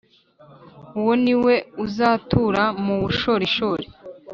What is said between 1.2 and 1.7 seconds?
ni we